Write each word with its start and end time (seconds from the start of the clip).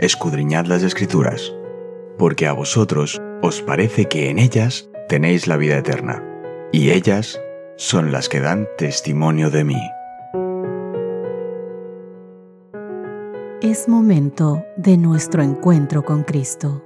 escudriñad 0.00 0.64
las 0.64 0.82
escrituras, 0.82 1.54
porque 2.16 2.46
a 2.46 2.52
vosotros 2.52 3.20
os 3.42 3.60
parece 3.60 4.06
que 4.06 4.30
en 4.30 4.38
ellas 4.38 4.88
tenéis 5.08 5.46
la 5.46 5.58
vida 5.58 5.76
eterna, 5.76 6.24
y 6.72 6.90
ellas 6.90 7.38
son 7.76 8.10
las 8.10 8.30
que 8.30 8.40
dan 8.40 8.66
testimonio 8.78 9.50
de 9.50 9.64
mí. 9.64 9.90
Es 13.60 13.88
momento 13.88 14.64
de 14.78 14.96
nuestro 14.96 15.42
encuentro 15.42 16.02
con 16.02 16.22
Cristo. 16.22 16.82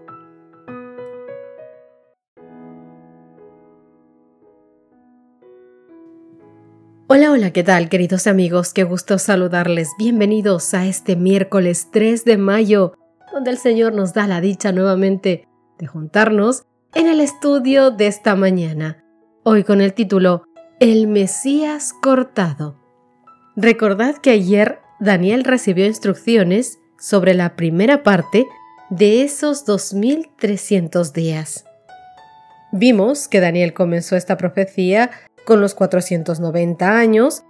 Hola, 7.06 7.30
hola, 7.30 7.52
¿qué 7.52 7.62
tal 7.62 7.88
queridos 7.88 8.26
amigos? 8.26 8.72
Qué 8.72 8.82
gusto 8.82 9.18
saludarles. 9.18 9.90
Bienvenidos 9.98 10.74
a 10.74 10.86
este 10.86 11.14
miércoles 11.14 11.90
3 11.92 12.24
de 12.24 12.38
mayo, 12.38 12.94
donde 13.34 13.50
el 13.50 13.58
Señor 13.58 13.92
nos 13.92 14.14
da 14.14 14.28
la 14.28 14.40
dicha 14.40 14.70
nuevamente 14.70 15.48
de 15.78 15.86
juntarnos 15.88 16.62
en 16.94 17.08
el 17.08 17.20
estudio 17.20 17.90
de 17.90 18.06
esta 18.06 18.36
mañana, 18.36 19.04
hoy 19.42 19.64
con 19.64 19.80
el 19.80 19.92
título 19.92 20.44
El 20.78 21.08
Mesías 21.08 21.92
cortado. 22.00 22.80
Recordad 23.56 24.18
que 24.18 24.30
ayer 24.30 24.78
Daniel 25.00 25.42
recibió 25.42 25.84
instrucciones 25.84 26.78
sobre 26.96 27.34
la 27.34 27.56
primera 27.56 28.04
parte 28.04 28.46
de 28.88 29.24
esos 29.24 29.66
2300 29.66 31.12
días. 31.12 31.64
Vimos 32.70 33.26
que 33.26 33.40
Daniel 33.40 33.74
comenzó 33.74 34.14
esta 34.14 34.36
profecía 34.36 35.10
con 35.44 35.60
los 35.60 35.74
490 35.74 36.96
años, 36.96 37.42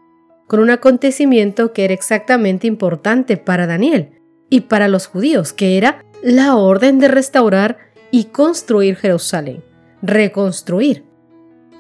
con 0.46 0.60
un 0.60 0.70
acontecimiento 0.70 1.74
que 1.74 1.84
era 1.84 1.92
exactamente 1.92 2.66
importante 2.66 3.36
para 3.36 3.66
Daniel 3.66 4.13
y 4.48 4.62
para 4.62 4.88
los 4.88 5.06
judíos, 5.06 5.52
que 5.52 5.76
era 5.76 6.04
la 6.22 6.56
orden 6.56 6.98
de 6.98 7.08
restaurar 7.08 7.78
y 8.10 8.24
construir 8.24 8.96
Jerusalén, 8.96 9.62
reconstruir. 10.02 11.04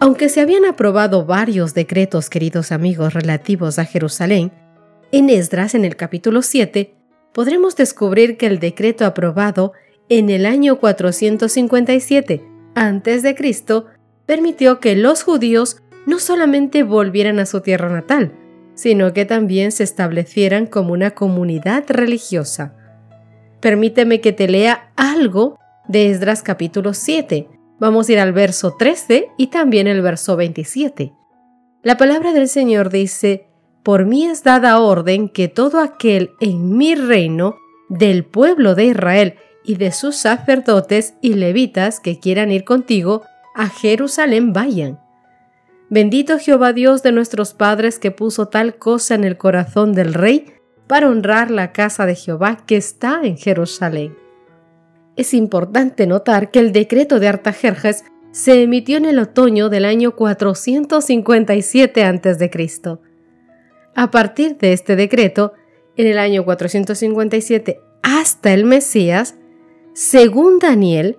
Aunque 0.00 0.28
se 0.28 0.40
habían 0.40 0.64
aprobado 0.64 1.24
varios 1.24 1.72
decretos, 1.74 2.28
queridos 2.28 2.72
amigos, 2.72 3.14
relativos 3.14 3.78
a 3.78 3.84
Jerusalén, 3.84 4.52
en 5.12 5.30
Esdras, 5.30 5.74
en 5.74 5.84
el 5.84 5.96
capítulo 5.96 6.42
7, 6.42 6.94
podremos 7.32 7.76
descubrir 7.76 8.36
que 8.36 8.46
el 8.46 8.58
decreto 8.58 9.06
aprobado 9.06 9.72
en 10.08 10.28
el 10.28 10.44
año 10.44 10.78
457 10.78 12.42
a.C. 12.74 13.84
permitió 14.26 14.80
que 14.80 14.96
los 14.96 15.22
judíos 15.22 15.82
no 16.06 16.18
solamente 16.18 16.82
volvieran 16.82 17.38
a 17.38 17.46
su 17.46 17.60
tierra 17.60 17.88
natal, 17.88 18.32
sino 18.74 19.12
que 19.12 19.24
también 19.24 19.72
se 19.72 19.84
establecieran 19.84 20.66
como 20.66 20.92
una 20.92 21.12
comunidad 21.12 21.84
religiosa. 21.88 22.74
Permíteme 23.60 24.20
que 24.20 24.32
te 24.32 24.48
lea 24.48 24.92
algo 24.96 25.58
de 25.88 26.10
Esdras 26.10 26.42
capítulo 26.42 26.92
7. 26.94 27.48
Vamos 27.78 28.08
a 28.08 28.12
ir 28.12 28.18
al 28.18 28.32
verso 28.32 28.74
13 28.78 29.28
y 29.38 29.48
también 29.48 29.86
el 29.86 30.02
verso 30.02 30.36
27. 30.36 31.12
La 31.82 31.96
palabra 31.96 32.32
del 32.32 32.48
Señor 32.48 32.90
dice, 32.90 33.46
Por 33.82 34.06
mí 34.06 34.26
es 34.26 34.42
dada 34.42 34.80
orden 34.80 35.28
que 35.28 35.48
todo 35.48 35.80
aquel 35.80 36.30
en 36.40 36.76
mi 36.76 36.94
reino, 36.94 37.56
del 37.88 38.24
pueblo 38.24 38.74
de 38.74 38.86
Israel 38.86 39.34
y 39.62 39.76
de 39.76 39.92
sus 39.92 40.16
sacerdotes 40.16 41.14
y 41.20 41.34
levitas 41.34 42.00
que 42.00 42.18
quieran 42.18 42.50
ir 42.50 42.64
contigo, 42.64 43.22
a 43.54 43.68
Jerusalén 43.68 44.52
vayan 44.52 45.03
Bendito 45.94 46.40
Jehová 46.40 46.72
Dios 46.72 47.04
de 47.04 47.12
nuestros 47.12 47.54
padres 47.54 48.00
que 48.00 48.10
puso 48.10 48.48
tal 48.48 48.78
cosa 48.78 49.14
en 49.14 49.22
el 49.22 49.36
corazón 49.36 49.92
del 49.92 50.12
rey 50.12 50.46
para 50.88 51.08
honrar 51.08 51.52
la 51.52 51.70
casa 51.70 52.04
de 52.04 52.16
Jehová 52.16 52.64
que 52.66 52.76
está 52.76 53.20
en 53.22 53.36
Jerusalén. 53.36 54.16
Es 55.14 55.32
importante 55.32 56.08
notar 56.08 56.50
que 56.50 56.58
el 56.58 56.72
decreto 56.72 57.20
de 57.20 57.28
Artajerjes 57.28 58.02
se 58.32 58.64
emitió 58.64 58.96
en 58.96 59.04
el 59.04 59.20
otoño 59.20 59.68
del 59.68 59.84
año 59.84 60.16
457 60.16 62.02
a.C. 62.02 62.98
A 63.94 64.10
partir 64.10 64.58
de 64.58 64.72
este 64.72 64.96
decreto, 64.96 65.52
en 65.96 66.08
el 66.08 66.18
año 66.18 66.44
457 66.44 67.78
hasta 68.02 68.52
el 68.52 68.64
Mesías, 68.64 69.36
según 69.92 70.58
Daniel, 70.58 71.18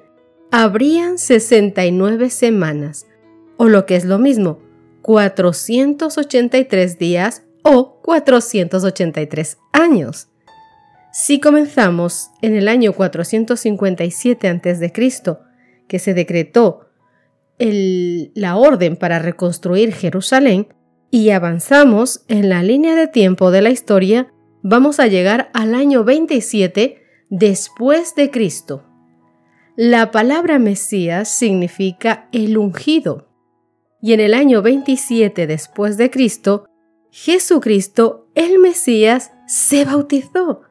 habrían 0.51 1.17
69 1.17 2.29
semanas, 2.29 3.07
o 3.55 3.69
lo 3.69 3.85
que 3.85 3.95
es 3.95 4.03
lo 4.03 4.19
mismo, 4.19 4.64
483 5.05 6.97
días 6.97 7.43
o 7.61 8.01
483 8.01 9.59
años. 9.71 10.29
Si 11.13 11.39
comenzamos 11.39 12.31
en 12.41 12.55
el 12.55 12.67
año 12.67 12.91
457 12.93 14.47
a.C., 14.47 14.91
que 15.88 15.99
se 15.99 16.15
decretó 16.15 16.88
la 17.59 18.55
orden 18.57 18.97
para 18.97 19.19
reconstruir 19.19 19.94
Jerusalén, 19.94 20.69
y 21.11 21.29
avanzamos 21.29 22.25
en 22.27 22.49
la 22.49 22.63
línea 22.63 22.95
de 22.95 23.07
tiempo 23.07 23.51
de 23.51 23.61
la 23.61 23.69
historia, 23.69 24.33
vamos 24.63 24.99
a 24.99 25.05
llegar 25.05 25.51
al 25.53 25.75
año 25.75 26.03
27 26.03 26.97
después 27.29 28.15
de 28.15 28.31
Cristo. 28.31 28.83
La 29.75 30.09
palabra 30.09 30.57
Mesías 30.57 31.29
significa 31.29 32.27
el 32.31 32.57
ungido 32.57 33.25
y 34.05 34.13
en 34.13 34.19
el 34.19 34.35
año 34.35 34.61
27 34.61 35.47
después 35.47 35.97
de 35.97 36.11
Cristo, 36.11 36.67
Jesucristo, 37.09 38.27
el 38.35 38.59
Mesías, 38.59 39.31
se 39.47 39.83
bautizó. 39.83 40.61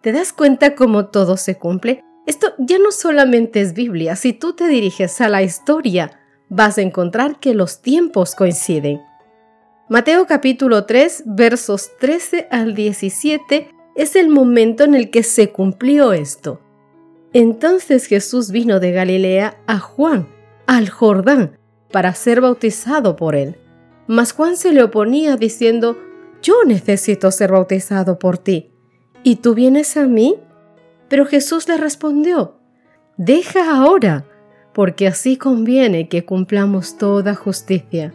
¿Te 0.00 0.10
das 0.10 0.32
cuenta 0.32 0.74
cómo 0.74 1.06
todo 1.06 1.36
se 1.36 1.58
cumple? 1.58 2.02
Esto 2.26 2.54
ya 2.58 2.80
no 2.80 2.90
solamente 2.90 3.60
es 3.60 3.72
Biblia, 3.72 4.16
si 4.16 4.32
tú 4.32 4.54
te 4.54 4.66
diriges 4.66 5.20
a 5.20 5.28
la 5.28 5.44
historia, 5.44 6.18
vas 6.48 6.76
a 6.78 6.82
encontrar 6.82 7.38
que 7.38 7.54
los 7.54 7.82
tiempos 7.82 8.34
coinciden. 8.34 9.00
Mateo 9.88 10.26
capítulo 10.26 10.86
3 10.86 11.22
versos 11.24 11.90
13 12.00 12.48
al 12.50 12.74
17 12.74 13.70
es 13.94 14.16
el 14.16 14.28
momento 14.28 14.82
en 14.82 14.96
el 14.96 15.10
que 15.10 15.22
se 15.22 15.50
cumplió 15.52 16.12
esto. 16.12 16.60
Entonces 17.32 18.06
Jesús 18.06 18.50
vino 18.50 18.80
de 18.80 18.90
Galilea 18.90 19.56
a 19.68 19.78
Juan, 19.78 20.26
al 20.66 20.88
Jordán, 20.88 21.60
para 21.90 22.14
ser 22.14 22.40
bautizado 22.40 23.16
por 23.16 23.34
él. 23.34 23.56
Mas 24.06 24.32
Juan 24.32 24.56
se 24.56 24.72
le 24.72 24.82
oponía 24.82 25.36
diciendo, 25.36 25.98
Yo 26.42 26.64
necesito 26.64 27.30
ser 27.30 27.52
bautizado 27.52 28.18
por 28.18 28.38
ti, 28.38 28.72
¿y 29.22 29.36
tú 29.36 29.54
vienes 29.54 29.96
a 29.96 30.06
mí? 30.06 30.36
Pero 31.08 31.26
Jesús 31.26 31.68
le 31.68 31.76
respondió, 31.76 32.58
Deja 33.16 33.76
ahora, 33.76 34.26
porque 34.72 35.06
así 35.06 35.36
conviene 35.36 36.08
que 36.08 36.24
cumplamos 36.24 36.98
toda 36.98 37.34
justicia. 37.34 38.12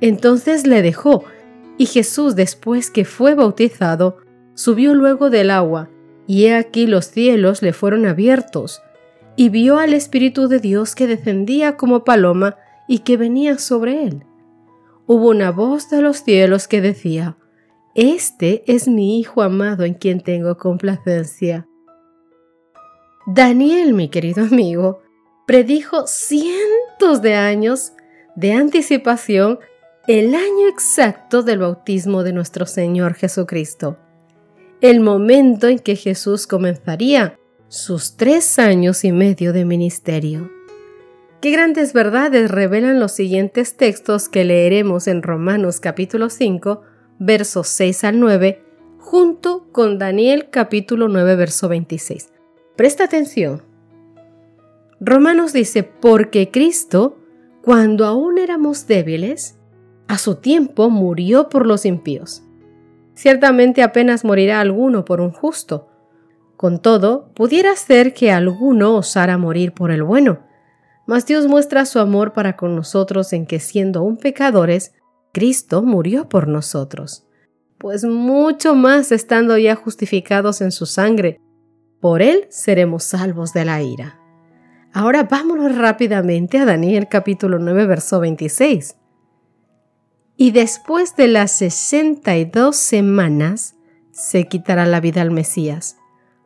Entonces 0.00 0.66
le 0.66 0.82
dejó, 0.82 1.24
y 1.76 1.86
Jesús 1.86 2.34
después 2.36 2.90
que 2.90 3.04
fue 3.04 3.34
bautizado, 3.34 4.18
subió 4.54 4.94
luego 4.94 5.30
del 5.30 5.50
agua, 5.50 5.90
y 6.26 6.46
he 6.46 6.54
aquí 6.54 6.86
los 6.86 7.06
cielos 7.06 7.62
le 7.62 7.72
fueron 7.72 8.06
abiertos, 8.06 8.82
y 9.36 9.48
vio 9.48 9.78
al 9.78 9.94
Espíritu 9.94 10.48
de 10.48 10.58
Dios 10.58 10.94
que 10.94 11.06
descendía 11.06 11.76
como 11.76 12.04
paloma 12.04 12.56
y 12.88 13.00
que 13.00 13.16
venía 13.16 13.58
sobre 13.58 14.04
él. 14.04 14.24
Hubo 15.06 15.28
una 15.30 15.50
voz 15.50 15.90
de 15.90 16.00
los 16.00 16.18
cielos 16.18 16.68
que 16.68 16.80
decía, 16.80 17.36
Este 17.94 18.64
es 18.66 18.88
mi 18.88 19.18
Hijo 19.18 19.42
amado 19.42 19.84
en 19.84 19.94
quien 19.94 20.20
tengo 20.20 20.56
complacencia. 20.56 21.66
Daniel, 23.26 23.94
mi 23.94 24.08
querido 24.08 24.44
amigo, 24.44 25.02
predijo 25.46 26.06
cientos 26.06 27.22
de 27.22 27.34
años 27.34 27.92
de 28.36 28.52
anticipación 28.52 29.58
el 30.06 30.34
año 30.34 30.68
exacto 30.68 31.42
del 31.42 31.60
bautismo 31.60 32.22
de 32.22 32.32
nuestro 32.32 32.66
Señor 32.66 33.14
Jesucristo, 33.14 33.96
el 34.82 35.00
momento 35.00 35.68
en 35.68 35.78
que 35.78 35.96
Jesús 35.96 36.46
comenzaría 36.46 37.38
sus 37.68 38.16
tres 38.16 38.58
años 38.58 39.04
y 39.04 39.12
medio 39.12 39.54
de 39.54 39.64
ministerio. 39.64 40.50
Qué 41.44 41.50
grandes 41.50 41.92
verdades 41.92 42.50
revelan 42.50 43.00
los 43.00 43.12
siguientes 43.12 43.76
textos 43.76 44.30
que 44.30 44.44
leeremos 44.44 45.06
en 45.06 45.22
Romanos 45.22 45.78
capítulo 45.78 46.30
5, 46.30 46.80
versos 47.18 47.68
6 47.68 48.04
al 48.04 48.18
9, 48.18 48.64
junto 48.96 49.66
con 49.70 49.98
Daniel 49.98 50.48
capítulo 50.48 51.06
9, 51.06 51.36
verso 51.36 51.68
26. 51.68 52.32
Presta 52.76 53.04
atención. 53.04 53.62
Romanos 55.00 55.52
dice, 55.52 55.82
porque 55.82 56.50
Cristo, 56.50 57.18
cuando 57.60 58.06
aún 58.06 58.38
éramos 58.38 58.86
débiles, 58.86 59.58
a 60.08 60.16
su 60.16 60.36
tiempo 60.36 60.88
murió 60.88 61.50
por 61.50 61.66
los 61.66 61.84
impíos. 61.84 62.42
Ciertamente 63.12 63.82
apenas 63.82 64.24
morirá 64.24 64.60
alguno 64.60 65.04
por 65.04 65.20
un 65.20 65.30
justo. 65.30 65.90
Con 66.56 66.80
todo, 66.80 67.28
pudiera 67.34 67.76
ser 67.76 68.14
que 68.14 68.32
alguno 68.32 68.96
osara 68.96 69.36
morir 69.36 69.72
por 69.72 69.90
el 69.90 70.02
bueno 70.02 70.53
mas 71.06 71.26
Dios 71.26 71.46
muestra 71.46 71.86
su 71.86 71.98
amor 71.98 72.32
para 72.32 72.56
con 72.56 72.74
nosotros 72.76 73.32
en 73.32 73.46
que 73.46 73.60
siendo 73.60 74.00
aún 74.00 74.16
pecadores, 74.16 74.92
Cristo 75.32 75.82
murió 75.82 76.28
por 76.28 76.48
nosotros. 76.48 77.26
Pues 77.78 78.04
mucho 78.04 78.74
más 78.74 79.12
estando 79.12 79.58
ya 79.58 79.74
justificados 79.74 80.60
en 80.60 80.72
su 80.72 80.86
sangre, 80.86 81.40
por 82.00 82.22
él 82.22 82.46
seremos 82.50 83.02
salvos 83.04 83.52
de 83.52 83.64
la 83.64 83.82
ira. 83.82 84.20
Ahora 84.92 85.24
vámonos 85.24 85.74
rápidamente 85.74 86.58
a 86.58 86.64
Daniel 86.64 87.08
capítulo 87.08 87.58
9, 87.58 87.86
verso 87.86 88.20
26. 88.20 88.96
Y 90.36 90.50
después 90.52 91.16
de 91.16 91.28
las 91.28 91.50
sesenta 91.50 92.36
y 92.36 92.44
dos 92.44 92.76
semanas 92.76 93.74
se 94.12 94.46
quitará 94.46 94.86
la 94.86 95.00
vida 95.00 95.22
al 95.22 95.32
Mesías, 95.32 95.96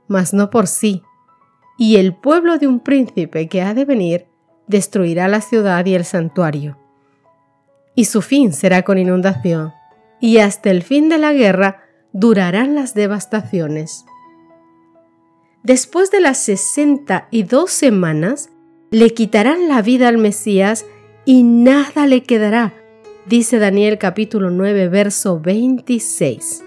mas 0.07 0.33
no 0.33 0.49
por 0.49 0.67
sí. 0.67 1.03
Y 1.77 1.97
el 1.97 2.15
pueblo 2.15 2.57
de 2.57 2.67
un 2.67 2.81
príncipe 2.81 3.49
que 3.49 3.61
ha 3.61 3.75
de 3.75 3.85
venir 3.85 4.28
destruirá 4.69 5.27
la 5.29 5.41
ciudad 5.41 5.85
y 5.87 5.95
el 5.95 6.05
santuario. 6.05 6.79
Y 7.95 8.05
su 8.05 8.23
fin 8.23 8.53
será 8.53 8.83
con 8.83 8.99
inundación, 8.99 9.73
y 10.21 10.39
hasta 10.39 10.71
el 10.71 10.83
fin 10.83 11.09
de 11.09 11.19
la 11.19 11.33
guerra 11.33 11.83
durarán 12.13 12.75
las 12.75 12.95
devastaciones. 12.95 14.05
Después 15.63 16.11
de 16.11 16.21
las 16.21 16.39
sesenta 16.39 17.29
y 17.31 17.43
dos 17.43 17.71
semanas, 17.71 18.51
le 18.91 19.11
quitarán 19.11 19.69
la 19.69 19.83
vida 19.83 20.09
al 20.09 20.17
Mesías 20.17 20.87
y 21.25 21.43
nada 21.43 22.07
le 22.07 22.23
quedará, 22.23 22.73
dice 23.27 23.59
Daniel 23.59 23.99
capítulo 23.99 24.51
9, 24.51 24.89
verso 24.89 25.41
26. 25.41 26.65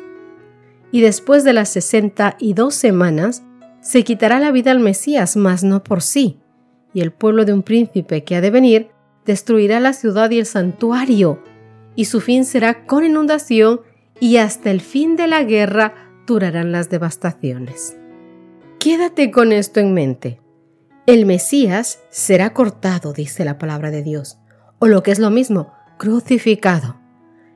Y 0.91 1.01
después 1.01 1.43
de 1.43 1.53
las 1.53 1.69
sesenta 1.69 2.35
y 2.39 2.53
dos 2.53 2.75
semanas, 2.75 3.43
se 3.81 4.03
quitará 4.03 4.39
la 4.39 4.51
vida 4.51 4.69
al 4.71 4.79
Mesías, 4.79 5.35
mas 5.35 5.63
no 5.63 5.83
por 5.83 6.03
sí, 6.03 6.37
y 6.93 7.01
el 7.01 7.11
pueblo 7.11 7.45
de 7.45 7.53
un 7.53 7.63
príncipe 7.63 8.23
que 8.23 8.35
ha 8.35 8.41
de 8.41 8.51
venir 8.51 8.89
destruirá 9.25 9.79
la 9.79 9.93
ciudad 9.93 10.29
y 10.31 10.39
el 10.39 10.45
santuario, 10.45 11.41
y 11.95 12.05
su 12.05 12.21
fin 12.21 12.45
será 12.45 12.85
con 12.85 13.03
inundación, 13.03 13.81
y 14.19 14.37
hasta 14.37 14.71
el 14.71 14.81
fin 14.81 15.15
de 15.15 15.27
la 15.27 15.43
guerra 15.43 15.93
durarán 16.27 16.71
las 16.71 16.89
devastaciones. 16.89 17.97
Quédate 18.79 19.31
con 19.31 19.51
esto 19.51 19.79
en 19.79 19.93
mente. 19.93 20.39
El 21.05 21.25
Mesías 21.25 22.03
será 22.09 22.53
cortado, 22.53 23.13
dice 23.13 23.43
la 23.45 23.57
palabra 23.57 23.91
de 23.91 24.03
Dios, 24.03 24.39
o 24.79 24.87
lo 24.87 25.03
que 25.03 25.11
es 25.11 25.19
lo 25.19 25.29
mismo, 25.29 25.73
crucificado. 25.97 26.99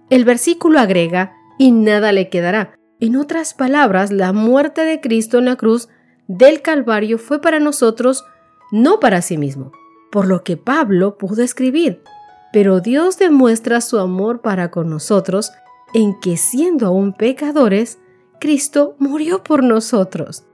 El 0.10 0.26
versículo 0.26 0.80
agrega, 0.80 1.34
y 1.58 1.72
nada 1.72 2.12
le 2.12 2.30
quedará. 2.30 2.76
En 3.00 3.16
otras 3.16 3.54
palabras, 3.54 4.12
la 4.12 4.34
muerte 4.34 4.82
de 4.86 5.02
Cristo 5.02 5.40
en 5.40 5.46
la 5.46 5.56
cruz 5.56 5.90
del 6.28 6.62
Calvario 6.62 7.18
fue 7.18 7.42
para 7.42 7.60
nosotros, 7.60 8.26
no 8.72 9.00
para 9.00 9.22
sí 9.22 9.38
mismo, 9.38 9.72
por 10.12 10.28
lo 10.28 10.44
que 10.44 10.58
Pablo 10.58 11.18
pudo 11.18 11.44
escribir. 11.44 12.02
Pero 12.54 12.80
Dios 12.80 13.18
demuestra 13.18 13.82
su 13.82 14.00
amor 14.00 14.42
para 14.42 14.72
con 14.72 14.90
nosotros 14.90 15.52
en 15.94 16.20
que 16.20 16.38
siendo 16.38 16.88
aún 16.88 17.14
pecadores, 17.14 18.00
Cristo 18.40 18.96
murió 19.00 19.44
por 19.44 19.64
nosotros. 19.64 20.46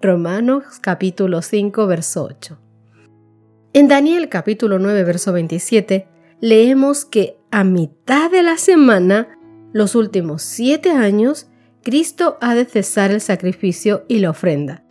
Romanos 0.00 0.64
capítulo 0.80 1.42
5, 1.42 1.86
verso 1.86 2.24
8. 2.24 2.58
En 3.74 3.88
Daniel 3.88 4.28
capítulo 4.28 4.78
9, 4.78 5.04
verso 5.04 5.32
27, 5.32 6.08
leemos 6.40 7.04
que 7.04 7.38
a 7.50 7.64
mitad 7.64 8.30
de 8.30 8.42
la 8.42 8.58
semana, 8.58 9.38
los 9.72 9.94
últimos 9.94 10.42
siete 10.42 10.90
años, 10.90 11.46
Cristo 11.82 12.36
ha 12.40 12.54
de 12.54 12.64
cesar 12.64 13.10
el 13.10 13.20
sacrificio 13.20 14.04
y 14.08 14.18
la 14.18 14.30
ofrenda. 14.30 14.81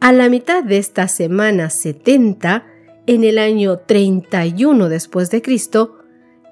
A 0.00 0.12
la 0.12 0.28
mitad 0.28 0.62
de 0.62 0.76
esta 0.76 1.08
semana 1.08 1.70
70, 1.70 2.66
en 3.06 3.24
el 3.24 3.38
año 3.38 3.78
31 3.78 4.88
después 4.90 5.30
de 5.30 5.40
Cristo, 5.40 5.98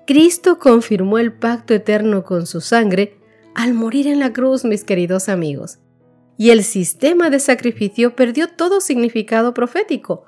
Cristo 0.06 0.58
confirmó 0.58 1.18
el 1.18 1.32
pacto 1.32 1.74
eterno 1.74 2.24
con 2.24 2.46
su 2.46 2.60
sangre 2.60 3.18
al 3.54 3.74
morir 3.74 4.06
en 4.06 4.18
la 4.18 4.32
cruz, 4.32 4.64
mis 4.64 4.82
queridos 4.82 5.28
amigos. 5.28 5.78
Y 6.38 6.50
el 6.50 6.64
sistema 6.64 7.28
de 7.28 7.38
sacrificio 7.38 8.16
perdió 8.16 8.48
todo 8.48 8.80
significado 8.80 9.52
profético, 9.52 10.24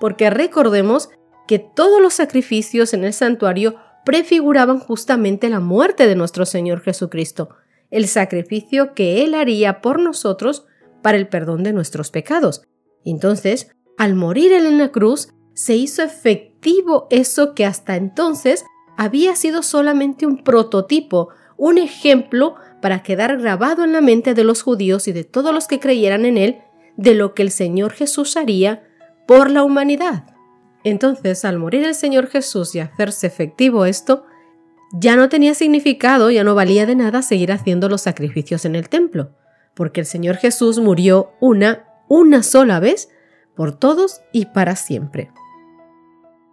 porque 0.00 0.28
recordemos 0.28 1.08
que 1.46 1.60
todos 1.60 2.02
los 2.02 2.14
sacrificios 2.14 2.92
en 2.94 3.04
el 3.04 3.12
santuario 3.12 3.76
prefiguraban 4.04 4.80
justamente 4.80 5.48
la 5.48 5.60
muerte 5.60 6.06
de 6.06 6.16
nuestro 6.16 6.44
Señor 6.44 6.80
Jesucristo, 6.80 7.50
el 7.90 8.08
sacrificio 8.08 8.92
que 8.94 9.22
Él 9.24 9.34
haría 9.34 9.80
por 9.80 10.00
nosotros 10.00 10.66
para 11.02 11.16
el 11.16 11.28
perdón 11.28 11.62
de 11.62 11.72
nuestros 11.72 12.10
pecados. 12.10 12.62
Entonces, 13.04 13.72
al 13.98 14.14
morir 14.14 14.52
Él 14.52 14.66
en 14.66 14.78
la 14.78 14.88
cruz, 14.88 15.28
se 15.54 15.76
hizo 15.76 16.02
efectivo 16.02 17.06
eso 17.10 17.54
que 17.54 17.66
hasta 17.66 17.96
entonces 17.96 18.64
había 18.96 19.36
sido 19.36 19.62
solamente 19.62 20.26
un 20.26 20.42
prototipo, 20.42 21.30
un 21.56 21.78
ejemplo 21.78 22.54
para 22.80 23.02
quedar 23.02 23.38
grabado 23.38 23.84
en 23.84 23.92
la 23.92 24.00
mente 24.00 24.34
de 24.34 24.44
los 24.44 24.62
judíos 24.62 25.08
y 25.08 25.12
de 25.12 25.24
todos 25.24 25.52
los 25.54 25.66
que 25.66 25.80
creyeran 25.80 26.24
en 26.24 26.38
él 26.38 26.58
de 26.96 27.14
lo 27.14 27.34
que 27.34 27.42
el 27.42 27.50
Señor 27.50 27.92
Jesús 27.92 28.36
haría 28.36 28.82
por 29.26 29.50
la 29.50 29.62
humanidad. 29.62 30.24
Entonces, 30.84 31.44
al 31.44 31.58
morir 31.58 31.84
el 31.84 31.94
Señor 31.94 32.26
Jesús 32.28 32.74
y 32.74 32.80
hacerse 32.80 33.26
efectivo 33.26 33.84
esto, 33.84 34.24
ya 34.92 35.16
no 35.16 35.28
tenía 35.28 35.54
significado, 35.54 36.30
ya 36.30 36.42
no 36.42 36.54
valía 36.54 36.86
de 36.86 36.96
nada 36.96 37.22
seguir 37.22 37.52
haciendo 37.52 37.88
los 37.88 38.02
sacrificios 38.02 38.64
en 38.64 38.74
el 38.74 38.88
templo, 38.88 39.36
porque 39.80 40.00
el 40.00 40.06
Señor 40.06 40.36
Jesús 40.36 40.78
murió 40.78 41.32
una, 41.40 41.86
una 42.06 42.42
sola 42.42 42.80
vez, 42.80 43.08
por 43.54 43.72
todos 43.72 44.20
y 44.30 44.44
para 44.44 44.76
siempre. 44.76 45.30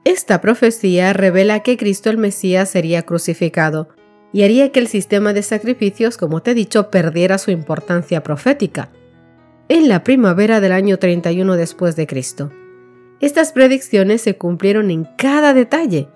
Esta 0.06 0.40
profecía 0.40 1.12
revela 1.12 1.60
que 1.60 1.76
Cristo 1.76 2.10
el 2.10 2.18
Mesías 2.18 2.70
sería 2.70 3.02
crucificado, 3.02 3.90
y 4.32 4.44
haría 4.44 4.72
que 4.72 4.80
el 4.80 4.88
sistema 4.88 5.34
de 5.34 5.44
sacrificios, 5.44 6.16
como 6.16 6.42
te 6.42 6.52
he 6.52 6.54
dicho, 6.54 6.90
perdiera 6.90 7.38
su 7.38 7.52
importancia 7.52 8.24
profética. 8.24 8.92
En 9.68 9.90
la 9.90 10.06
primavera 10.06 10.62
del 10.62 10.72
año 10.72 10.98
31 10.98 11.58
después 11.58 11.98
de 11.98 12.08
Cristo. 12.08 12.54
Estas 13.20 13.52
predicciones 13.52 14.22
se 14.22 14.38
cumplieron 14.38 14.90
en 14.90 15.04
cada 15.18 15.54
detalle. 15.54 16.08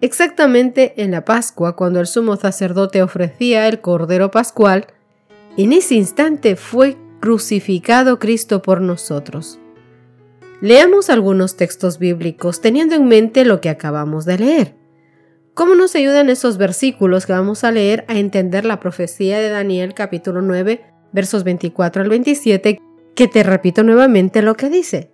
Exactamente 0.00 0.94
en 1.02 1.10
la 1.10 1.26
Pascua, 1.26 1.76
cuando 1.76 2.00
el 2.00 2.06
sumo 2.06 2.36
sacerdote 2.36 3.02
ofrecía 3.02 3.68
el 3.68 3.82
Cordero 3.82 4.30
Pascual, 4.30 4.86
en 5.56 5.72
ese 5.72 5.94
instante 5.94 6.56
fue 6.56 6.96
crucificado 7.20 8.18
Cristo 8.18 8.62
por 8.62 8.80
nosotros. 8.80 9.58
Leamos 10.60 11.10
algunos 11.10 11.56
textos 11.56 11.98
bíblicos 11.98 12.60
teniendo 12.60 12.94
en 12.94 13.06
mente 13.06 13.44
lo 13.44 13.60
que 13.60 13.68
acabamos 13.68 14.24
de 14.24 14.38
leer. 14.38 14.76
¿Cómo 15.54 15.74
nos 15.74 15.94
ayudan 15.94 16.28
esos 16.28 16.58
versículos 16.58 17.24
que 17.24 17.32
vamos 17.32 17.64
a 17.64 17.72
leer 17.72 18.04
a 18.08 18.18
entender 18.18 18.64
la 18.64 18.78
profecía 18.78 19.38
de 19.38 19.48
Daniel 19.48 19.94
capítulo 19.94 20.42
9, 20.42 20.84
versos 21.12 21.44
24 21.44 22.02
al 22.02 22.10
27, 22.10 22.78
que 23.14 23.28
te 23.28 23.42
repito 23.42 23.82
nuevamente 23.82 24.42
lo 24.42 24.54
que 24.54 24.68
dice? 24.68 25.10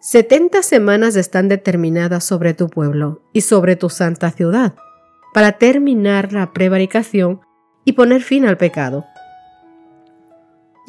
Setenta 0.00 0.62
semanas 0.62 1.16
están 1.16 1.48
determinadas 1.48 2.24
sobre 2.24 2.54
tu 2.54 2.68
pueblo 2.68 3.22
y 3.32 3.40
sobre 3.40 3.74
tu 3.74 3.90
santa 3.90 4.30
ciudad, 4.30 4.74
para 5.34 5.52
terminar 5.52 6.32
la 6.32 6.52
prevaricación 6.52 7.40
y 7.84 7.92
poner 7.92 8.22
fin 8.22 8.46
al 8.46 8.56
pecado, 8.56 9.04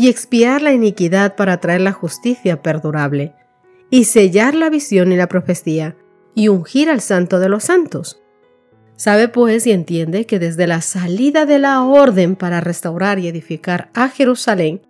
y 0.01 0.10
expiar 0.10 0.62
la 0.62 0.74
iniquidad 0.74 1.36
para 1.36 1.60
traer 1.60 1.81
la 1.81 1.91
justicia 1.91 2.62
perdurable, 2.62 3.36
y 3.89 4.05
sellar 4.05 4.55
la 4.55 4.70
visión 4.70 5.12
y 5.12 5.15
la 5.15 5.27
profecía, 5.27 5.96
y 6.34 6.48
ungir 6.48 6.89
al 6.89 7.01
santo 7.01 7.39
de 7.39 7.50
los 7.50 7.65
santos 7.65 8.22
Sabe 9.01 9.29
pues 9.29 9.65
y 9.65 9.72
entiende 9.72 10.27
que 10.27 10.38
desde 10.38 10.67
la 10.67 10.79
salida 10.81 11.48
de 11.48 11.58
la 11.58 11.81
orden 11.84 12.36
para 12.36 12.62
restaurar 12.62 13.17
y 13.17 13.27
edificar 13.27 13.89
a 13.96 14.10
Jerusalén 14.10 14.84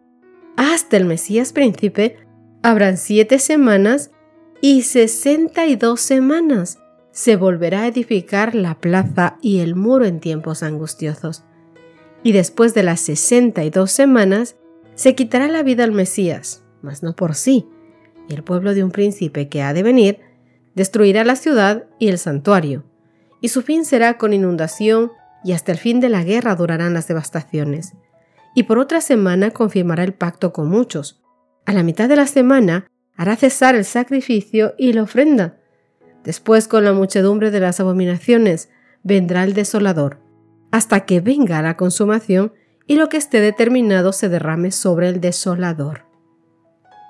hasta 0.57 0.97
el 0.97 1.05
Mesías 1.05 1.53
príncipe, 1.53 2.17
habrán 2.61 2.97
siete 2.97 3.39
semanas 3.39 4.11
y 4.59 4.81
sesenta 4.81 5.65
y 5.65 5.77
dos 5.77 6.01
semanas. 6.01 6.77
Se 7.11 7.37
volverá 7.37 7.83
a 7.83 7.87
edificar 7.87 8.53
la 8.53 8.81
plaza 8.81 9.37
y 9.41 9.59
el 9.59 9.75
muro 9.75 10.03
en 10.03 10.19
tiempos 10.19 10.61
angustiosos. 10.61 11.45
Y 12.21 12.33
después 12.33 12.73
de 12.73 12.83
las 12.83 12.99
sesenta 12.99 13.63
y 13.63 13.69
dos 13.69 13.93
semanas, 13.93 14.57
se 15.01 15.15
quitará 15.15 15.47
la 15.47 15.63
vida 15.63 15.83
al 15.83 15.91
Mesías, 15.91 16.63
mas 16.81 17.03
no 17.03 17.15
por 17.15 17.35
sí, 17.35 17.67
y 18.29 18.33
el 18.33 18.43
pueblo 18.43 18.73
de 18.73 18.83
un 18.83 18.91
príncipe 18.91 19.49
que 19.49 19.61
ha 19.61 19.73
de 19.73 19.83
venir 19.83 20.19
destruirá 20.75 21.23
la 21.23 21.35
ciudad 21.35 21.85
y 21.99 22.07
el 22.07 22.17
santuario 22.17 22.85
y 23.41 23.49
su 23.49 23.63
fin 23.63 23.83
será 23.83 24.17
con 24.17 24.31
inundación, 24.31 25.11
y 25.43 25.53
hasta 25.53 25.71
el 25.71 25.79
fin 25.79 25.99
de 25.99 26.09
la 26.09 26.23
guerra 26.23 26.55
durarán 26.55 26.93
las 26.93 27.07
devastaciones. 27.07 27.93
Y 28.53 28.63
por 28.63 28.77
otra 28.77 29.01
semana 29.01 29.49
confirmará 29.49 30.03
el 30.03 30.13
pacto 30.13 30.53
con 30.53 30.69
muchos. 30.69 31.23
A 31.65 31.73
la 31.73 31.81
mitad 31.81 32.07
de 32.07 32.15
la 32.15 32.27
semana 32.27 32.85
hará 33.17 33.35
cesar 33.35 33.73
el 33.73 33.85
sacrificio 33.85 34.75
y 34.77 34.93
la 34.93 35.03
ofrenda. 35.03 35.57
Después, 36.23 36.67
con 36.67 36.85
la 36.85 36.93
muchedumbre 36.93 37.49
de 37.49 37.59
las 37.59 37.79
abominaciones, 37.79 38.69
vendrá 39.03 39.43
el 39.43 39.53
desolador, 39.53 40.19
hasta 40.69 41.05
que 41.05 41.19
venga 41.19 41.61
la 41.63 41.75
consumación 41.75 42.53
y 42.91 42.97
lo 42.97 43.07
que 43.07 43.15
esté 43.15 43.39
determinado 43.39 44.11
se 44.11 44.27
derrame 44.27 44.69
sobre 44.69 45.07
el 45.07 45.21
desolador. 45.21 46.03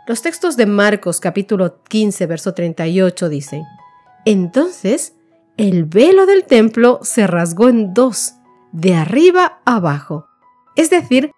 Los 0.06 0.22
textos 0.22 0.56
de 0.56 0.68
Marcos 0.68 1.20
capítulo 1.20 1.82
15, 1.86 2.28
verso 2.28 2.54
38 2.54 3.30
dicen, 3.30 3.64
Entonces 4.24 5.16
el 5.58 5.86
velo 5.86 6.28
del 6.28 6.44
templo 6.44 7.00
se 7.02 7.26
rasgó 7.26 7.68
en 7.68 7.96
dos, 7.96 8.36
de 8.72 8.94
arriba 8.94 9.60
abajo. 9.66 10.28
Es 10.76 10.92
decir, 10.92 11.32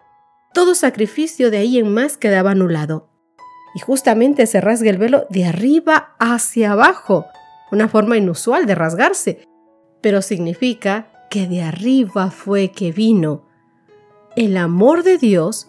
todo 0.52 0.74
sacrificio 0.74 1.50
de 1.50 1.56
ahí 1.56 1.78
en 1.78 1.94
más 1.94 2.18
quedaba 2.18 2.50
anulado. 2.50 3.08
y 3.74 3.80
justamente 3.80 4.46
se 4.46 4.60
rasga 4.60 4.90
el 4.90 4.98
velo 4.98 5.26
de 5.30 5.46
arriba 5.46 6.16
hacia 6.18 6.72
abajo, 6.72 7.24
una 7.72 7.88
forma 7.88 8.18
inusual 8.18 8.66
de 8.66 8.74
rasgarse, 8.74 9.48
pero 10.02 10.20
significa 10.20 11.06
que 11.30 11.46
de 11.46 11.62
arriba 11.62 12.30
fue 12.30 12.72
que 12.72 12.92
vino 12.92 13.43
el 14.36 14.56
amor 14.56 15.02
de 15.02 15.18
Dios 15.18 15.68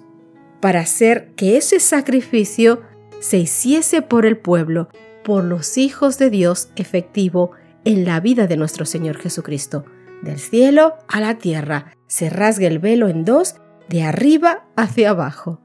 para 0.60 0.80
hacer 0.82 1.32
que 1.36 1.58
ese 1.58 1.80
sacrificio 1.80 2.82
se 3.20 3.38
hiciese 3.38 4.02
por 4.02 4.26
el 4.26 4.38
pueblo, 4.38 4.90
por 5.24 5.44
los 5.44 5.78
hijos 5.78 6.18
de 6.18 6.30
Dios 6.30 6.70
efectivo 6.76 7.52
en 7.84 8.06
la 8.06 8.20
vida 8.20 8.48
de 8.48 8.58
nuestro 8.58 8.86
Señor 8.86 9.18
Jesucristo. 9.18 9.86
Del 10.22 10.40
cielo 10.40 10.96
a 11.08 11.20
la 11.20 11.38
tierra 11.38 11.94
se 12.08 12.30
rasga 12.30 12.68
el 12.68 12.80
velo 12.80 13.08
en 13.08 13.26
dos, 13.26 13.56
de 13.90 14.04
arriba 14.04 14.66
hacia 14.76 15.12
abajo. 15.12 15.62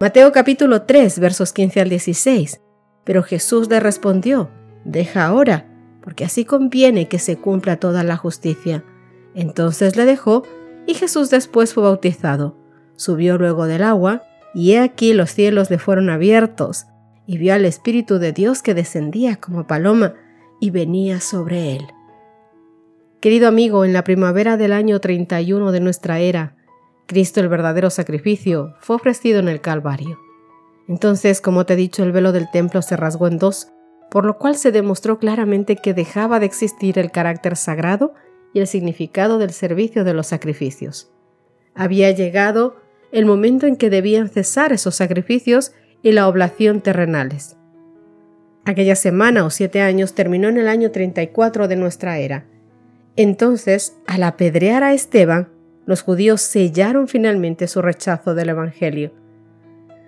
Mateo 0.00 0.32
capítulo 0.32 0.82
3 0.82 1.20
versos 1.20 1.52
15 1.52 1.80
al 1.80 1.88
16. 1.88 2.60
Pero 3.04 3.22
Jesús 3.22 3.68
le 3.68 3.78
respondió, 3.78 4.50
Deja 4.84 5.26
ahora, 5.26 5.68
porque 6.02 6.24
así 6.24 6.44
conviene 6.44 7.06
que 7.06 7.20
se 7.20 7.36
cumpla 7.36 7.76
toda 7.76 8.02
la 8.02 8.16
justicia. 8.16 8.84
Entonces 9.34 9.96
le 9.96 10.04
dejó, 10.04 10.42
y 10.86 10.94
Jesús 10.94 11.30
después 11.30 11.74
fue 11.74 11.82
bautizado. 11.82 12.56
Subió 12.96 13.38
luego 13.38 13.66
del 13.66 13.82
agua, 13.82 14.22
y 14.54 14.72
he 14.72 14.80
aquí 14.80 15.12
los 15.14 15.30
cielos 15.30 15.70
le 15.70 15.78
fueron 15.78 16.10
abiertos, 16.10 16.86
y 17.26 17.38
vio 17.38 17.54
al 17.54 17.64
Espíritu 17.64 18.18
de 18.18 18.32
Dios 18.32 18.62
que 18.62 18.74
descendía 18.74 19.36
como 19.36 19.66
paloma 19.66 20.14
y 20.60 20.70
venía 20.70 21.20
sobre 21.20 21.76
él. 21.76 21.86
Querido 23.20 23.48
amigo, 23.48 23.84
en 23.84 23.92
la 23.92 24.04
primavera 24.04 24.56
del 24.56 24.72
año 24.72 25.00
31 25.00 25.72
de 25.72 25.80
nuestra 25.80 26.18
era, 26.18 26.56
Cristo 27.06 27.40
el 27.40 27.48
verdadero 27.48 27.90
sacrificio 27.90 28.74
fue 28.80 28.96
ofrecido 28.96 29.38
en 29.38 29.48
el 29.48 29.60
Calvario. 29.60 30.18
Entonces, 30.88 31.40
como 31.40 31.64
te 31.64 31.74
he 31.74 31.76
dicho, 31.76 32.02
el 32.02 32.12
velo 32.12 32.32
del 32.32 32.50
templo 32.50 32.82
se 32.82 32.96
rasgó 32.96 33.28
en 33.28 33.38
dos, 33.38 33.68
por 34.10 34.24
lo 34.24 34.38
cual 34.38 34.56
se 34.56 34.72
demostró 34.72 35.18
claramente 35.18 35.76
que 35.76 35.94
dejaba 35.94 36.40
de 36.40 36.46
existir 36.46 36.98
el 36.98 37.10
carácter 37.10 37.56
sagrado 37.56 38.14
y 38.52 38.60
el 38.60 38.66
significado 38.66 39.38
del 39.38 39.52
servicio 39.52 40.04
de 40.04 40.14
los 40.14 40.26
sacrificios. 40.26 41.10
Había 41.74 42.10
llegado 42.10 42.76
el 43.12 43.26
momento 43.26 43.66
en 43.66 43.76
que 43.76 43.90
debían 43.90 44.28
cesar 44.28 44.72
esos 44.72 44.94
sacrificios 44.94 45.72
y 46.02 46.12
la 46.12 46.28
oblación 46.28 46.80
terrenales. 46.80 47.56
Aquella 48.64 48.96
semana 48.96 49.44
o 49.44 49.50
siete 49.50 49.80
años 49.80 50.14
terminó 50.14 50.48
en 50.48 50.58
el 50.58 50.68
año 50.68 50.90
34 50.90 51.68
de 51.68 51.76
nuestra 51.76 52.18
era. 52.18 52.46
Entonces, 53.16 53.96
al 54.06 54.22
apedrear 54.22 54.82
a 54.82 54.94
Esteban, 54.94 55.48
los 55.84 56.02
judíos 56.02 56.40
sellaron 56.40 57.08
finalmente 57.08 57.66
su 57.66 57.82
rechazo 57.82 58.34
del 58.34 58.50
Evangelio. 58.50 59.12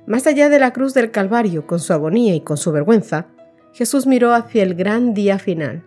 Más 0.07 0.27
allá 0.27 0.49
de 0.49 0.59
la 0.59 0.73
cruz 0.73 0.95
del 0.95 1.11
Calvario, 1.11 1.67
con 1.67 1.81
su 1.81 1.93
agonía 1.93 2.35
y 2.35 2.41
con 2.41 2.57
su 2.57 2.73
vergüenza, 2.73 3.27
Jesús 3.73 4.07
miró 4.07 4.33
hacia 4.33 4.63
el 4.63 4.75
gran 4.75 5.15
día 5.15 5.39
final, 5.39 5.83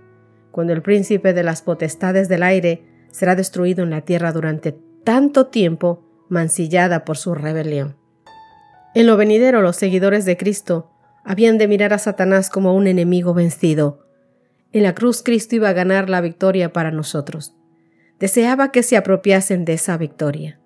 cuando 0.57 0.73
el 0.73 0.81
príncipe 0.81 1.33
de 1.33 1.43
las 1.43 1.61
potestades 1.61 2.29
del 2.29 2.41
aire 2.41 2.81
será 3.11 3.35
destruido 3.35 3.83
en 3.83 3.91
la 3.91 4.01
tierra 4.01 4.31
durante 4.31 4.71
tanto 5.03 5.45
tiempo, 5.45 6.03
mancillada 6.29 7.05
por 7.05 7.17
su 7.17 7.35
rebelión. 7.35 7.95
En 8.95 9.05
lo 9.05 9.17
venidero 9.17 9.61
los 9.61 9.75
seguidores 9.75 10.25
de 10.25 10.35
Cristo 10.35 10.89
habían 11.23 11.59
de 11.59 11.67
mirar 11.67 11.93
a 11.93 11.99
Satanás 11.99 12.49
como 12.49 12.73
un 12.73 12.87
enemigo 12.87 13.35
vencido. 13.35 14.07
En 14.71 14.81
la 14.81 14.95
cruz 14.95 15.21
Cristo 15.21 15.55
iba 15.55 15.69
a 15.69 15.73
ganar 15.73 16.09
la 16.09 16.21
victoria 16.21 16.73
para 16.73 16.89
nosotros 16.89 17.53
deseaba 18.19 18.71
que 18.71 18.83
se 18.83 18.97
apropiasen 18.97 19.65
de 19.65 19.73
esa 19.73 19.97
victoria. 19.97 20.59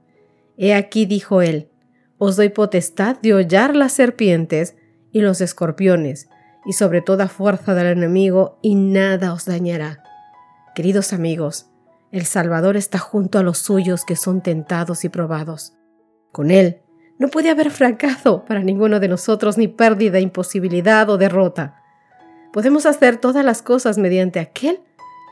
He 0.57 0.73
aquí, 0.73 1.05
dijo 1.05 1.41
él, 1.41 1.69
os 2.17 2.35
doy 2.35 2.49
potestad 2.49 3.19
de 3.19 3.33
hollar 3.33 3.75
las 3.75 3.93
serpientes 3.93 4.75
y 5.11 5.21
los 5.21 5.41
escorpiones, 5.41 6.29
y 6.65 6.73
sobre 6.73 7.01
toda 7.01 7.27
fuerza 7.27 7.73
del 7.73 7.87
enemigo, 7.87 8.57
y 8.61 8.75
nada 8.75 9.33
os 9.33 9.45
dañará. 9.45 10.03
Queridos 10.75 11.13
amigos, 11.13 11.67
el 12.11 12.25
Salvador 12.25 12.77
está 12.77 12.99
junto 12.99 13.39
a 13.39 13.43
los 13.43 13.57
suyos 13.57 14.05
que 14.05 14.15
son 14.15 14.41
tentados 14.41 15.05
y 15.05 15.09
probados. 15.09 15.73
Con 16.31 16.51
Él 16.51 16.81
no 17.17 17.29
puede 17.29 17.49
haber 17.49 17.71
fracaso 17.71 18.45
para 18.45 18.61
ninguno 18.61 18.99
de 18.99 19.07
nosotros, 19.07 19.57
ni 19.57 19.67
pérdida, 19.67 20.19
imposibilidad 20.19 21.09
o 21.09 21.17
derrota. 21.17 21.81
Podemos 22.51 22.85
hacer 22.85 23.17
todas 23.17 23.45
las 23.45 23.61
cosas 23.61 23.97
mediante 23.97 24.39
aquel 24.39 24.81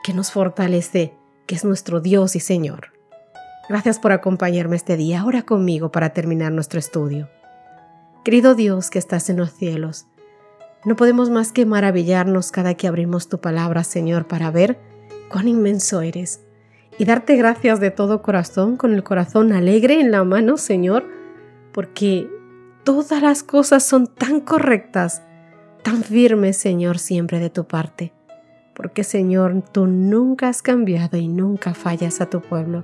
que 0.02 0.14
nos 0.14 0.30
fortalece 0.30 1.14
que 1.46 1.54
es 1.56 1.64
nuestro 1.64 2.00
Dios 2.00 2.36
y 2.36 2.40
Señor. 2.40 2.92
Gracias 3.68 3.98
por 3.98 4.12
acompañarme 4.12 4.76
este 4.76 4.96
día, 4.96 5.20
ahora 5.20 5.42
conmigo 5.42 5.90
para 5.90 6.10
terminar 6.10 6.52
nuestro 6.52 6.78
estudio. 6.78 7.28
Querido 8.24 8.54
Dios 8.54 8.88
que 8.88 8.98
estás 8.98 9.30
en 9.30 9.36
los 9.36 9.50
cielos, 9.52 10.06
no 10.84 10.96
podemos 10.96 11.30
más 11.30 11.52
que 11.52 11.66
maravillarnos 11.66 12.52
cada 12.52 12.74
que 12.74 12.88
abrimos 12.88 13.28
tu 13.28 13.40
palabra, 13.40 13.84
Señor, 13.84 14.26
para 14.26 14.50
ver 14.50 14.78
cuán 15.30 15.48
inmenso 15.48 16.00
eres 16.00 16.40
y 16.98 17.04
darte 17.04 17.36
gracias 17.36 17.80
de 17.80 17.90
todo 17.90 18.22
corazón, 18.22 18.76
con 18.76 18.92
el 18.92 19.02
corazón 19.02 19.52
alegre 19.52 20.00
en 20.00 20.10
la 20.10 20.24
mano, 20.24 20.56
Señor, 20.56 21.06
porque 21.72 22.28
todas 22.84 23.22
las 23.22 23.42
cosas 23.42 23.84
son 23.84 24.06
tan 24.06 24.40
correctas, 24.40 25.22
tan 25.82 26.02
firmes, 26.02 26.56
Señor, 26.56 26.98
siempre 26.98 27.38
de 27.38 27.50
tu 27.50 27.66
parte 27.66 28.12
porque 28.80 29.04
Señor, 29.04 29.62
tú 29.72 29.86
nunca 29.86 30.48
has 30.48 30.62
cambiado 30.62 31.18
y 31.18 31.28
nunca 31.28 31.74
fallas 31.74 32.22
a 32.22 32.30
tu 32.30 32.40
pueblo. 32.40 32.82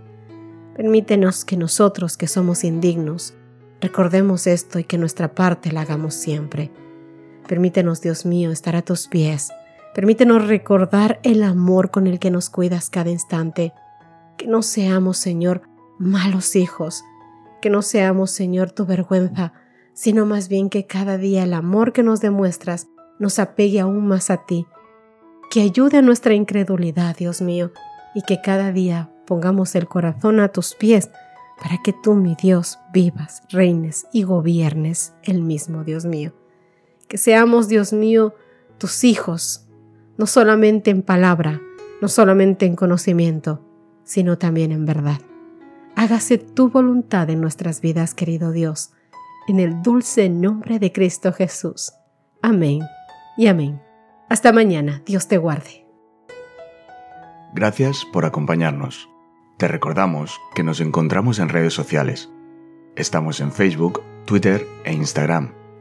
Permítenos 0.77 1.47
que 1.47 1.57
nosotros 1.57 2.19
que 2.19 2.27
somos 2.27 2.65
indignos, 2.65 3.33
recordemos 3.81 4.47
esto 4.47 4.79
y 4.79 4.85
que 4.85 4.99
nuestra 4.99 5.35
parte 5.35 5.73
la 5.73 5.81
hagamos 5.81 6.13
siempre. 6.13 6.71
Permítenos, 7.49 8.01
Dios 8.01 8.27
mío, 8.27 8.51
estar 8.51 8.77
a 8.77 8.83
tus 8.83 9.09
pies. 9.09 9.51
Permítenos 9.95 10.47
recordar 10.47 11.21
el 11.23 11.43
amor 11.43 11.91
con 11.91 12.07
el 12.07 12.19
que 12.19 12.31
nos 12.31 12.51
cuidas 12.51 12.91
cada 12.91 13.11
instante. 13.11 13.73
Que 14.37 14.47
no 14.47 14.63
seamos, 14.63 15.17
Señor, 15.17 15.63
malos 15.99 16.57
hijos. 16.57 17.05
Que 17.63 17.71
no 17.71 17.83
seamos, 17.83 18.31
Señor, 18.31 18.73
tu 18.73 18.85
vergüenza, 18.85 19.53
sino 19.95 20.27
más 20.27 20.49
bien 20.49 20.69
que 20.69 20.87
cada 20.87 21.17
día 21.17 21.45
el 21.45 21.55
amor 21.55 21.93
que 21.93 22.03
nos 22.03 22.21
demuestras 22.21 22.89
nos 23.19 23.39
apegue 23.39 23.81
aún 23.81 24.07
más 24.07 24.31
a 24.31 24.45
ti 24.45 24.67
que 25.51 25.63
ayude 25.63 25.99
a 25.99 26.03
nuestra 26.03 26.35
incredulidad, 26.35 27.17
Dios 27.17 27.41
mío, 27.41 27.73
y 28.15 28.23
que 28.23 28.41
cada 28.41 28.73
día 28.73 29.11
pongamos 29.27 29.75
el 29.75 29.89
corazón 29.89 30.41
a 30.41 30.49
tus 30.49 30.75
pies 30.75 31.11
para 31.61 31.79
que 31.83 31.93
tú, 31.93 32.15
mi 32.15 32.35
Dios, 32.35 32.79
vivas, 32.93 33.43
reines 33.51 34.07
y 34.13 34.23
gobiernes 34.23 35.15
el 35.23 35.43
mismo, 35.43 35.85
Dios 35.85 36.05
mío. 36.05 36.33
Que 37.09 37.19
seamos, 37.19 37.69
Dios 37.69 37.93
mío, 37.93 38.35
tus 38.79 39.05
hijos, 39.05 39.67
no 40.17 40.27
solamente 40.27 40.91
en 40.91 41.03
palabra, 41.03 41.61
no 42.01 42.09
solamente 42.09 42.67
en 42.67 42.77
conocimiento, 42.77 43.65
sino 44.05 44.39
también 44.39 44.73
en 44.73 44.87
verdad. 44.87 45.21
Hágase 45.95 46.39
tu 46.39 46.69
voluntad 46.69 47.31
en 47.31 47.41
nuestras 47.41 47.81
vidas, 47.81 48.15
querido 48.15 48.53
Dios, 48.53 48.91
en 49.49 49.61
el 49.61 49.83
dulce 49.83 50.29
nombre 50.29 50.79
de 50.79 50.93
Cristo 50.93 51.33
Jesús. 51.33 51.93
Amén 52.43 52.81
y 53.37 53.47
amén. 53.47 53.81
Hasta 54.29 54.53
mañana, 54.53 55.03
Dios 55.07 55.29
te 55.29 55.39
guarde. 55.39 55.87
Gracias 57.55 58.05
por 58.13 58.25
acompañarnos. 58.25 59.09
Te 59.57 59.69
recordamos 59.69 60.39
que 60.55 60.63
nos 60.63 60.81
encontramos 60.81 61.39
en 61.39 61.49
redes 61.49 61.73
sociales. 61.73 62.29
Estamos 62.97 63.41
en 63.41 63.53
Facebook, 63.53 64.03
Twitter 64.27 64.67
e 64.85 64.93
Instagram 64.93 65.66